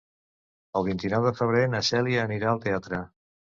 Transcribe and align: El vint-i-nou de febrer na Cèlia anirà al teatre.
El 0.81 0.85
vint-i-nou 0.87 1.27
de 1.29 1.35
febrer 1.41 1.63
na 1.75 1.83
Cèlia 1.91 2.25
anirà 2.25 2.53
al 2.57 2.65
teatre. 2.67 3.07